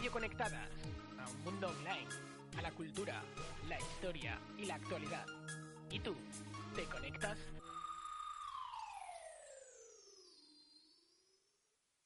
Radio 0.00 0.12
conectadas 0.12 0.70
a 1.18 1.28
un 1.28 1.44
mundo 1.44 1.68
online, 1.68 2.08
a 2.56 2.62
la 2.62 2.70
cultura, 2.70 3.22
la 3.68 3.78
historia 3.78 4.40
y 4.56 4.64
la 4.64 4.76
actualidad. 4.76 5.26
¿Y 5.90 6.00
tú? 6.00 6.16
¿Te 6.74 6.84
conectas? 6.84 7.36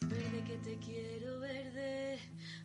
Verde 0.00 0.42
que 0.44 0.56
te 0.58 0.76
quiero 0.78 1.38
verde, 1.38 2.18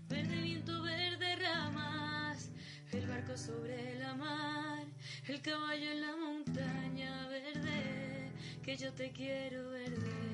verde 0.07 0.41
viento, 0.41 0.81
verde 0.81 1.35
ramas, 1.35 2.49
el 2.91 3.07
barco 3.07 3.37
sobre 3.37 3.99
la 3.99 4.15
mar, 4.15 4.83
el 5.27 5.41
caballo 5.43 5.91
en 5.91 6.01
la 6.01 6.15
montaña, 6.15 7.27
verde, 7.27 8.31
que 8.63 8.75
yo 8.75 8.91
te 8.93 9.11
quiero 9.11 9.69
verde. 9.69 10.29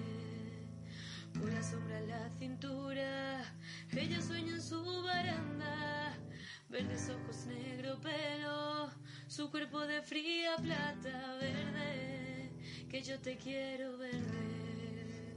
La 1.54 1.62
sombra 1.62 2.00
en 2.00 2.08
la 2.08 2.30
cintura, 2.40 3.25
ella 3.98 4.22
sueña 4.22 4.54
en 4.54 4.62
su 4.62 4.84
baranda, 5.04 6.14
verdes 6.70 7.10
ojos, 7.10 7.46
negro 7.46 8.00
pelo, 8.02 8.90
su 9.28 9.50
cuerpo 9.50 9.86
de 9.88 10.02
fría 10.02 10.58
plata, 10.58 11.38
verde, 11.40 12.52
que 12.90 13.02
yo 13.02 13.20
te 13.20 13.38
quiero 13.38 13.98
verde, 13.98 15.34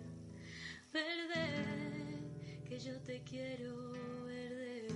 verde, 0.92 2.64
que 2.68 2.80
yo 2.80 3.00
te 3.00 3.22
quiero 3.22 3.92
verde. 3.92 4.88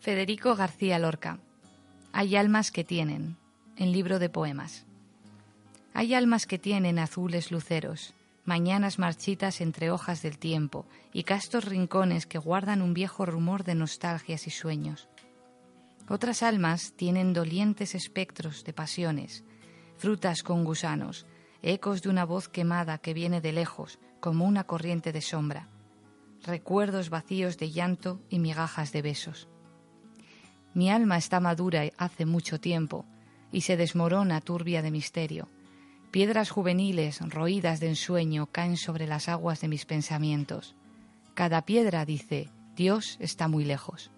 Federico 0.00 0.54
García 0.54 0.98
Lorca. 0.98 1.38
Hay 2.16 2.36
almas 2.36 2.70
que 2.70 2.84
tienen. 2.84 3.36
En 3.76 3.90
libro 3.90 4.20
de 4.20 4.28
poemas. 4.28 4.86
Hay 5.94 6.14
almas 6.14 6.46
que 6.46 6.60
tienen 6.60 7.00
azules 7.00 7.50
luceros, 7.50 8.14
mañanas 8.44 9.00
marchitas 9.00 9.60
entre 9.60 9.90
hojas 9.90 10.22
del 10.22 10.38
tiempo 10.38 10.86
y 11.12 11.24
castos 11.24 11.64
rincones 11.64 12.26
que 12.26 12.38
guardan 12.38 12.82
un 12.82 12.94
viejo 12.94 13.26
rumor 13.26 13.64
de 13.64 13.74
nostalgias 13.74 14.46
y 14.46 14.50
sueños. 14.50 15.08
Otras 16.08 16.44
almas 16.44 16.92
tienen 16.94 17.32
dolientes 17.32 17.96
espectros 17.96 18.62
de 18.62 18.72
pasiones, 18.72 19.42
frutas 19.98 20.44
con 20.44 20.62
gusanos, 20.62 21.26
ecos 21.62 22.00
de 22.00 22.10
una 22.10 22.24
voz 22.24 22.48
quemada 22.48 22.98
que 22.98 23.12
viene 23.12 23.40
de 23.40 23.50
lejos 23.50 23.98
como 24.20 24.44
una 24.44 24.62
corriente 24.62 25.10
de 25.10 25.20
sombra, 25.20 25.66
recuerdos 26.44 27.10
vacíos 27.10 27.58
de 27.58 27.72
llanto 27.72 28.20
y 28.30 28.38
migajas 28.38 28.92
de 28.92 29.02
besos. 29.02 29.48
Mi 30.74 30.90
alma 30.90 31.16
está 31.16 31.38
madura 31.38 31.84
hace 31.96 32.26
mucho 32.26 32.58
tiempo 32.58 33.04
y 33.52 33.60
se 33.60 33.76
desmorona 33.76 34.40
turbia 34.40 34.82
de 34.82 34.90
misterio. 34.90 35.48
Piedras 36.10 36.50
juveniles, 36.50 37.20
roídas 37.20 37.78
de 37.78 37.88
ensueño, 37.88 38.46
caen 38.46 38.76
sobre 38.76 39.06
las 39.06 39.28
aguas 39.28 39.60
de 39.60 39.68
mis 39.68 39.86
pensamientos. 39.86 40.74
Cada 41.34 41.62
piedra 41.62 42.04
dice, 42.04 42.50
Dios 42.74 43.16
está 43.20 43.46
muy 43.46 43.64
lejos. 43.64 44.10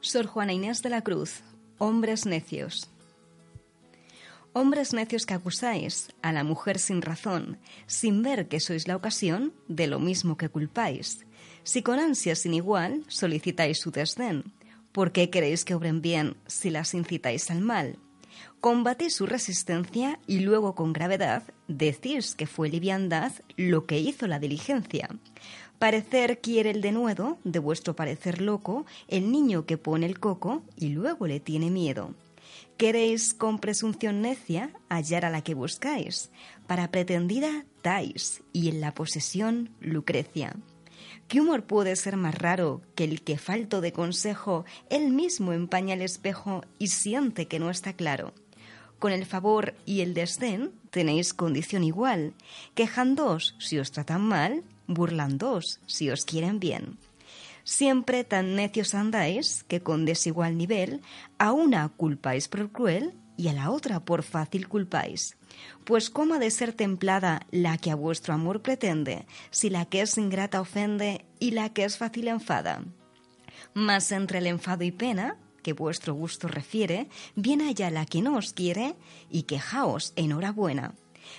Sor 0.00 0.26
Juana 0.26 0.52
Inés 0.52 0.82
de 0.82 0.90
la 0.90 1.02
Cruz, 1.02 1.42
Hombres 1.78 2.26
Necios. 2.26 2.90
Hombres 4.52 4.92
necios 4.92 5.26
que 5.26 5.34
acusáis 5.34 6.08
a 6.22 6.32
la 6.32 6.42
mujer 6.42 6.80
sin 6.80 7.02
razón, 7.02 7.58
sin 7.86 8.22
ver 8.22 8.48
que 8.48 8.58
sois 8.58 8.88
la 8.88 8.96
ocasión 8.96 9.52
de 9.68 9.86
lo 9.86 10.00
mismo 10.00 10.36
que 10.36 10.48
culpáis. 10.48 11.24
Si 11.62 11.82
con 11.82 12.00
ansia 12.00 12.34
sin 12.34 12.54
igual 12.54 13.04
solicitáis 13.06 13.78
su 13.78 13.92
desdén, 13.92 14.52
¿por 14.90 15.12
qué 15.12 15.30
queréis 15.30 15.64
que 15.64 15.76
obren 15.76 16.02
bien 16.02 16.36
si 16.48 16.70
las 16.70 16.94
incitáis 16.94 17.48
al 17.52 17.60
mal? 17.60 17.96
Combatís 18.60 19.14
su 19.14 19.26
resistencia 19.26 20.18
y 20.26 20.40
luego 20.40 20.74
con 20.74 20.92
gravedad 20.92 21.44
decís 21.68 22.34
que 22.34 22.48
fue 22.48 22.68
liviandad 22.70 23.32
lo 23.56 23.86
que 23.86 24.00
hizo 24.00 24.26
la 24.26 24.40
diligencia. 24.40 25.08
Parecer 25.78 26.40
quiere 26.40 26.70
el 26.70 26.80
denuedo, 26.80 27.38
de 27.44 27.60
vuestro 27.60 27.94
parecer 27.94 28.40
loco, 28.40 28.84
el 29.06 29.30
niño 29.30 29.64
que 29.64 29.78
pone 29.78 30.06
el 30.06 30.18
coco 30.18 30.62
y 30.76 30.88
luego 30.88 31.28
le 31.28 31.38
tiene 31.38 31.70
miedo. 31.70 32.14
Queréis 32.76 33.34
con 33.34 33.58
presunción 33.58 34.22
necia 34.22 34.70
hallar 34.88 35.24
a 35.24 35.30
la 35.30 35.42
que 35.42 35.54
buscáis. 35.54 36.30
Para 36.66 36.90
pretendida 36.90 37.64
dais 37.82 38.42
y 38.52 38.68
en 38.68 38.80
la 38.80 38.94
posesión 38.94 39.70
Lucrecia. 39.80 40.56
¿Qué 41.28 41.40
humor 41.40 41.64
puede 41.64 41.94
ser 41.96 42.16
más 42.16 42.34
raro 42.34 42.82
que 42.94 43.04
el 43.04 43.22
que 43.22 43.38
falto 43.38 43.80
de 43.80 43.92
consejo 43.92 44.64
él 44.88 45.10
mismo 45.10 45.52
empaña 45.52 45.94
el 45.94 46.02
espejo 46.02 46.62
y 46.78 46.88
siente 46.88 47.46
que 47.46 47.58
no 47.58 47.70
está 47.70 47.92
claro? 47.92 48.34
Con 48.98 49.12
el 49.12 49.24
favor 49.24 49.74
y 49.86 50.00
el 50.00 50.12
desdén 50.12 50.72
tenéis 50.90 51.32
condición 51.32 51.84
igual, 51.84 52.34
quejándoos 52.74 53.54
si 53.58 53.78
os 53.78 53.92
tratan 53.92 54.22
mal, 54.22 54.62
burlándoos 54.88 55.80
si 55.86 56.10
os 56.10 56.24
quieren 56.24 56.60
bien. 56.60 56.98
Siempre 57.70 58.24
tan 58.24 58.56
necios 58.56 58.96
andáis 58.96 59.62
que 59.62 59.80
con 59.80 60.04
desigual 60.04 60.58
nivel 60.58 61.02
a 61.38 61.52
una 61.52 61.88
culpáis 61.88 62.48
por 62.48 62.72
cruel 62.72 63.14
y 63.36 63.46
a 63.46 63.52
la 63.52 63.70
otra 63.70 64.00
por 64.00 64.24
fácil 64.24 64.66
culpáis. 64.66 65.36
Pues 65.84 66.10
cómo 66.10 66.34
ha 66.34 66.40
de 66.40 66.50
ser 66.50 66.72
templada 66.72 67.46
la 67.52 67.78
que 67.78 67.92
a 67.92 67.94
vuestro 67.94 68.34
amor 68.34 68.60
pretende, 68.60 69.24
si 69.52 69.70
la 69.70 69.84
que 69.84 70.00
es 70.00 70.18
ingrata 70.18 70.60
ofende 70.60 71.24
y 71.38 71.52
la 71.52 71.68
que 71.72 71.84
es 71.84 71.96
fácil 71.96 72.26
enfada. 72.26 72.82
Mas 73.72 74.10
entre 74.10 74.38
el 74.38 74.48
enfado 74.48 74.82
y 74.82 74.90
pena, 74.90 75.36
que 75.62 75.72
vuestro 75.72 76.12
gusto 76.12 76.48
refiere, 76.48 77.08
viene 77.36 77.68
allá 77.68 77.88
la 77.92 78.04
que 78.04 78.20
no 78.20 78.36
os 78.36 78.52
quiere 78.52 78.96
y 79.30 79.44
quejaos 79.44 80.12
enhorabuena. 80.16 80.94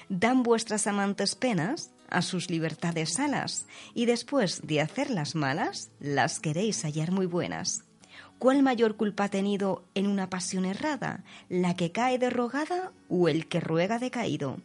Dan 0.07 0.43
vuestras 0.43 0.87
amantes 0.87 1.35
penas 1.35 1.91
a 2.11 2.21
sus 2.21 2.49
libertades 2.49 3.19
alas 3.19 3.65
y 3.95 4.05
después 4.05 4.61
de 4.63 4.81
hacerlas 4.81 5.33
malas, 5.33 5.89
las 5.99 6.39
queréis 6.39 6.83
hallar 6.83 7.11
muy 7.11 7.25
buenas. 7.25 7.83
¿Cuál 8.37 8.63
mayor 8.63 8.97
culpa 8.97 9.25
ha 9.25 9.29
tenido 9.29 9.83
en 9.93 10.07
una 10.07 10.29
pasión 10.29 10.65
errada, 10.65 11.23
la 11.47 11.75
que 11.75 11.91
cae 11.91 12.17
derrogada 12.17 12.91
o 13.07 13.29
el 13.29 13.47
que 13.47 13.59
ruega 13.59 13.99
decaído? 13.99 14.57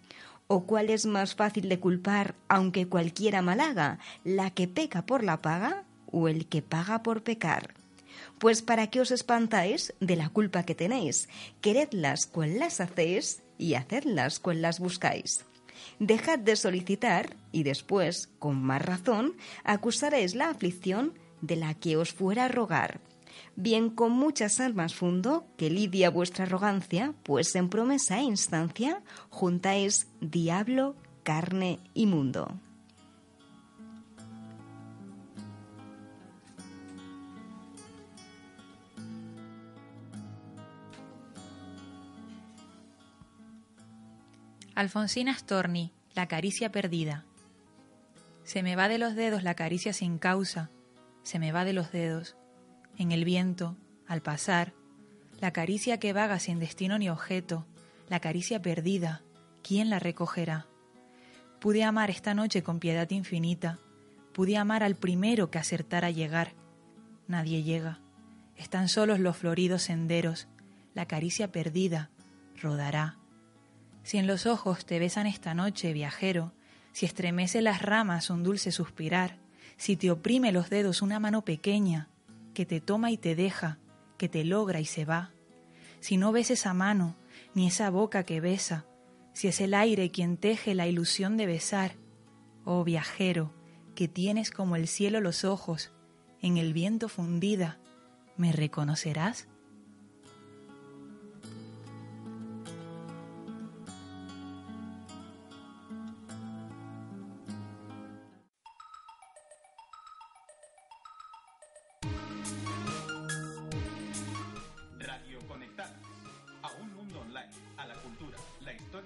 ¿O 0.49 0.65
cuál 0.65 0.91
es 0.91 1.07
más 1.07 1.35
fácil 1.35 1.69
de 1.69 1.79
culpar, 1.79 2.35
aunque 2.49 2.89
cualquiera 2.89 3.43
malhaga, 3.43 3.99
la 4.25 4.51
que 4.51 4.69
peca 4.69 5.05
por 5.05 5.23
la 5.25 5.43
paga 5.43 5.85
o 6.11 6.29
el 6.29 6.47
que 6.47 6.63
paga 6.63 7.03
por 7.03 7.23
pecar? 7.23 7.75
Pues 8.39 8.63
para 8.63 8.87
qué 8.87 9.01
os 9.01 9.11
espantáis 9.11 9.93
de 10.01 10.17
la 10.17 10.31
culpa 10.31 10.63
que 10.63 10.75
tenéis, 10.75 11.29
queredlas 11.61 12.27
cual 12.27 12.59
las 12.59 12.81
hacéis 12.81 13.43
y 13.59 13.75
hacedlas 13.75 14.39
cual 14.39 14.63
las 14.63 14.81
buscáis. 14.81 15.45
Dejad 15.99 16.39
de 16.39 16.57
solicitar 16.57 17.37
y 17.53 17.63
después, 17.63 18.29
con 18.39 18.63
más 18.63 18.83
razón, 18.83 19.35
acusaréis 19.65 20.35
la 20.35 20.51
aflicción 20.51 21.15
de 21.41 21.57
la 21.57 21.75
que 21.75 21.97
os 21.97 22.13
fuera 22.13 22.47
a 22.47 22.49
rogar. 22.49 23.01
Bien 23.55 23.91
con 23.91 24.13
muchas 24.13 24.61
almas 24.61 24.95
fundo 24.95 25.47
que 25.57 25.71
lidia 25.71 26.11
vuestra 26.11 26.45
arrogancia, 26.45 27.15
pues 27.23 27.55
en 27.55 27.69
promesa 27.69 28.19
e 28.19 28.23
instancia 28.23 29.03
juntáis 29.31 30.09
diablo, 30.21 30.97
carne 31.23 31.81
y 31.95 32.07
mundo. 32.07 32.61
Alfonsina 44.77 45.33
Storni, 45.35 45.95
La 46.15 46.29
caricia 46.29 46.71
perdida. 46.71 47.25
Se 48.45 48.63
me 48.63 48.77
va 48.77 48.89
de 48.89 48.99
los 48.99 49.15
dedos 49.15 49.43
la 49.43 49.55
caricia 49.55 49.95
sin 49.95 50.19
causa, 50.19 50.69
se 51.23 51.39
me 51.39 51.51
va 51.51 51.65
de 51.65 51.73
los 51.73 51.93
dedos. 51.93 52.37
En 52.99 53.11
el 53.11 53.25
viento, 53.25 53.79
al 54.07 54.21
pasar, 54.21 54.75
La 55.41 55.51
caricia 55.51 55.99
que 55.99 56.13
vaga 56.13 56.39
sin 56.39 56.59
destino 56.59 56.99
ni 56.99 57.09
objeto, 57.09 57.65
la 58.11 58.21
caricia 58.21 58.61
perdida, 58.61 59.23
¿quién 59.63 59.89
la 59.89 59.99
recogerá? 59.99 60.67
Pude 61.59 61.83
amar 61.83 62.11
esta 62.11 62.35
noche 62.35 62.63
con 62.63 62.79
piedad 62.79 63.09
infinita, 63.09 63.79
pude 64.35 64.59
amar 64.59 64.83
al 64.83 64.95
primero 64.95 65.51
que 65.51 65.57
acertara 65.57 66.11
llegar. 66.11 66.53
Nadie 67.29 67.63
llega, 67.63 68.01
están 68.57 68.91
solos 68.91 69.21
los 69.21 69.39
floridos 69.39 69.85
senderos, 69.85 70.49
la 70.93 71.07
caricia 71.07 71.51
perdida 71.51 72.11
rodará. 72.61 73.17
Si 74.07 74.19
en 74.19 74.29
los 74.29 74.47
ojos 74.47 74.87
te 74.87 75.01
besan 75.01 75.27
esta 75.27 75.53
noche, 75.53 75.93
viajero, 75.93 76.53
si 76.93 77.07
estremece 77.07 77.61
las 77.61 77.83
ramas 77.83 78.31
un 78.31 78.45
dulce 78.45 78.71
suspirar, 78.71 79.41
si 79.79 79.97
te 79.97 80.13
oprime 80.13 80.53
los 80.53 80.71
dedos 80.71 81.03
una 81.03 81.19
mano 81.19 81.45
pequeña, 81.45 82.09
que 82.55 82.65
te 82.65 82.81
toma 82.81 83.11
y 83.11 83.17
te 83.17 83.35
deja, 83.35 83.81
que 84.17 84.29
te 84.29 84.45
logra 84.45 84.79
y 84.79 84.85
se 84.85 85.05
va, 85.05 85.33
si 85.99 86.19
no 86.19 86.31
ves 86.31 86.53
esa 86.53 86.73
mano, 86.73 87.17
ni 87.53 87.67
esa 87.67 87.91
boca 87.91 88.23
que 88.23 88.41
besa, 88.41 88.87
si 89.33 89.49
es 89.49 89.61
el 89.61 89.75
aire 89.75 90.13
quien 90.13 90.37
teje 90.37 90.77
la 90.77 90.87
ilusión 90.87 91.37
de 91.37 91.47
besar, 91.47 91.97
oh 92.65 92.85
viajero, 92.85 93.53
que 93.97 94.07
tienes 94.07 94.53
como 94.53 94.77
el 94.77 94.87
cielo 94.87 95.21
los 95.21 95.43
ojos, 95.43 95.91
en 96.41 96.59
el 96.59 96.75
viento 96.75 97.09
fundida, 97.09 97.81
¿me 98.37 98.53
reconocerás? 98.53 99.49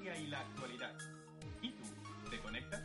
historia 0.01 0.19
y 0.19 0.27
la 0.29 0.41
actualidad. 0.41 0.93
¿Y 1.61 1.71
tú? 1.73 1.85
¿Te 2.31 2.39
conectas? 2.41 2.81